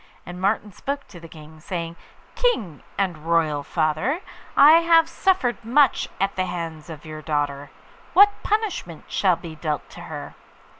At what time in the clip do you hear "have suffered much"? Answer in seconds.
4.79-6.09